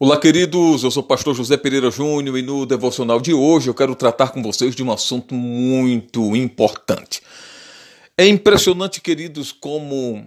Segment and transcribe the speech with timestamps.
[0.00, 0.84] Olá, queridos.
[0.84, 4.28] Eu sou o pastor José Pereira Júnior e no devocional de hoje eu quero tratar
[4.28, 7.20] com vocês de um assunto muito importante.
[8.16, 10.24] É impressionante, queridos, como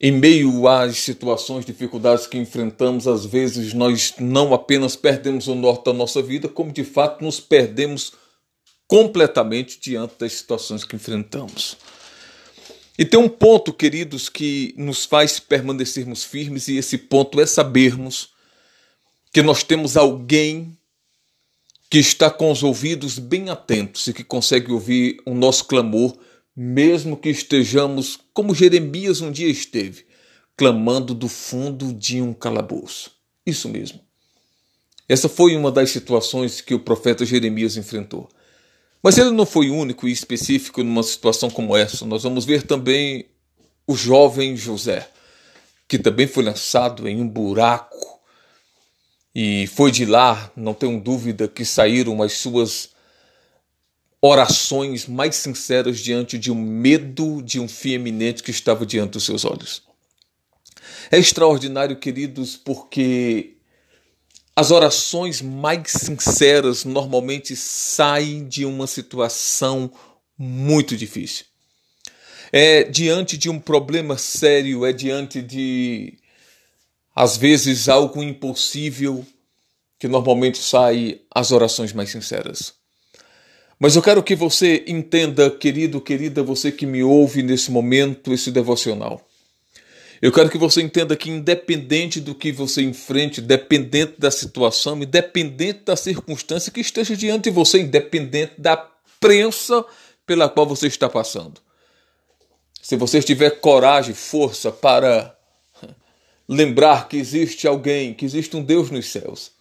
[0.00, 5.84] em meio às situações, dificuldades que enfrentamos, às vezes nós não apenas perdemos o norte
[5.84, 8.14] da nossa vida, como de fato nos perdemos
[8.88, 11.76] completamente diante das situações que enfrentamos.
[12.98, 18.32] E tem um ponto, queridos, que nos faz permanecermos firmes, e esse ponto é sabermos
[19.32, 20.76] que nós temos alguém
[21.88, 26.16] que está com os ouvidos bem atentos e que consegue ouvir o nosso clamor,
[26.54, 30.04] mesmo que estejamos como Jeremias um dia esteve,
[30.56, 33.10] clamando do fundo de um calabouço.
[33.44, 34.00] Isso mesmo.
[35.08, 38.28] Essa foi uma das situações que o profeta Jeremias enfrentou.
[39.02, 42.06] Mas ele não foi único e específico numa situação como essa.
[42.06, 43.26] Nós vamos ver também
[43.86, 45.08] o jovem José,
[45.88, 47.91] que também foi lançado em um buraco
[49.34, 52.90] e foi de lá, não tenho dúvida, que saíram as suas
[54.20, 59.24] orações mais sinceras diante de um medo de um fim eminente que estava diante dos
[59.24, 59.82] seus olhos.
[61.10, 63.56] É extraordinário, queridos, porque
[64.54, 69.90] as orações mais sinceras normalmente saem de uma situação
[70.38, 71.46] muito difícil.
[72.52, 76.18] É diante de um problema sério, é diante de
[77.14, 79.24] às vezes algo impossível
[79.98, 82.74] que normalmente sai as orações mais sinceras.
[83.78, 88.50] Mas eu quero que você entenda, querido, querida, você que me ouve nesse momento, esse
[88.50, 89.26] devocional.
[90.20, 95.80] Eu quero que você entenda que, independente do que você enfrente, dependente da situação, independente
[95.84, 98.76] da circunstância que esteja diante de você, independente da
[99.18, 99.84] prensa
[100.24, 101.60] pela qual você está passando,
[102.80, 105.36] se você tiver coragem, força para
[106.48, 109.52] lembrar que existe alguém, que existe um Deus nos céus,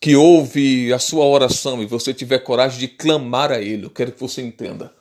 [0.00, 4.12] que ouve a sua oração e você tiver coragem de clamar a Ele, eu quero
[4.12, 4.92] que você entenda.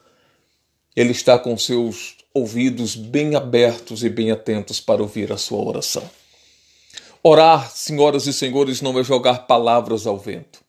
[0.95, 6.09] Ele está com seus ouvidos bem abertos e bem atentos para ouvir a sua oração.
[7.21, 10.63] Orar, senhoras e senhores, não é jogar palavras ao vento.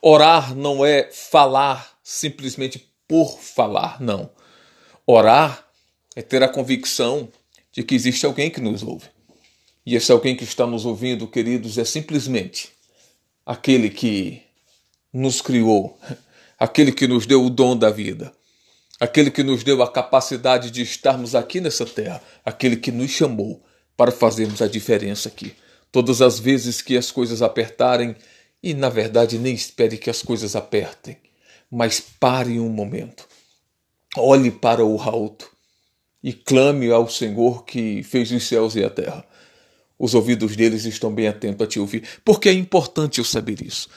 [0.00, 4.30] Orar não é falar simplesmente por falar, não.
[5.06, 5.66] Orar
[6.14, 7.28] é ter a convicção
[7.72, 9.15] de que existe alguém que nos ouve.
[9.86, 12.70] E esse alguém que está nos ouvindo, queridos, é simplesmente
[13.46, 14.42] aquele que
[15.12, 15.96] nos criou,
[16.58, 18.34] aquele que nos deu o dom da vida,
[18.98, 23.62] aquele que nos deu a capacidade de estarmos aqui nessa terra, aquele que nos chamou
[23.96, 25.54] para fazermos a diferença aqui.
[25.92, 28.16] Todas as vezes que as coisas apertarem,
[28.60, 31.16] e na verdade nem espere que as coisas apertem,
[31.70, 33.28] mas pare um momento.
[34.16, 35.48] Olhe para o alto
[36.20, 39.24] e clame ao Senhor que fez os céus e a terra
[39.98, 42.02] os ouvidos deles estão bem atentos a te ouvir.
[42.24, 43.88] Porque é importante eu saber isso.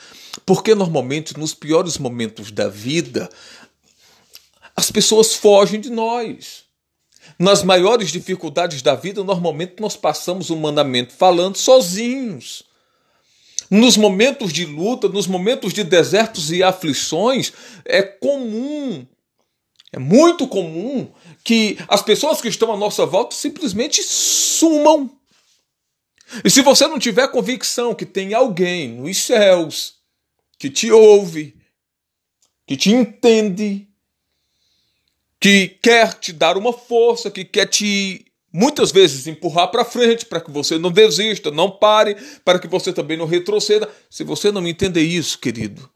[0.46, 3.30] Porque normalmente nos piores momentos da vida,
[4.76, 6.64] as pessoas fogem de nós.
[7.38, 12.64] Nas maiores dificuldades da vida, normalmente nós passamos o mandamento falando sozinhos.
[13.70, 17.54] Nos momentos de luta, nos momentos de desertos e aflições,
[17.86, 19.06] é comum,
[19.92, 21.08] é muito comum
[21.44, 25.19] que as pessoas que estão à nossa volta simplesmente sumam.
[26.44, 29.96] E se você não tiver convicção que tem alguém nos céus
[30.58, 31.56] que te ouve,
[32.68, 33.88] que te entende,
[35.40, 40.42] que quer te dar uma força, que quer te muitas vezes empurrar para frente para
[40.42, 43.90] que você não desista, não pare, para que você também não retroceda.
[44.10, 45.90] Se você não entender isso, querido,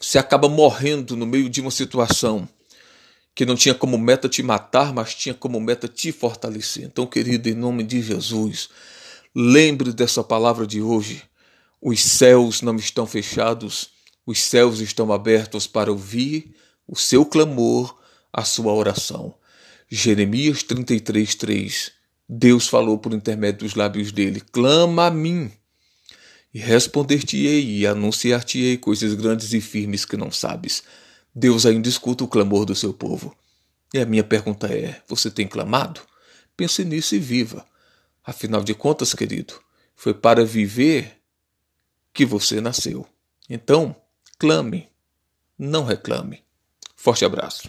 [0.00, 2.48] você acaba morrendo no meio de uma situação
[3.34, 6.84] que não tinha como meta te matar, mas tinha como meta te fortalecer.
[6.84, 8.68] Então, querido, em nome de Jesus,
[9.34, 11.22] lembre dessa palavra de hoje.
[11.82, 13.90] Os céus não estão fechados,
[14.24, 16.54] os céus estão abertos para ouvir
[16.86, 17.98] o seu clamor,
[18.32, 19.34] a sua oração.
[19.90, 21.92] Jeremias 33, 3.
[22.28, 25.50] Deus falou por intermédio dos lábios dele: Clama a mim,
[26.54, 30.84] e responder-te-ei e anunciar-te-ei coisas grandes e firmes que não sabes.
[31.34, 33.36] Deus ainda escuta o clamor do seu povo.
[33.92, 36.00] E a minha pergunta é: você tem clamado?
[36.56, 37.66] Pense nisso e viva.
[38.24, 39.60] Afinal de contas, querido,
[39.96, 41.20] foi para viver
[42.12, 43.06] que você nasceu.
[43.50, 43.94] Então,
[44.38, 44.88] clame,
[45.58, 46.42] não reclame.
[46.96, 47.68] Forte abraço.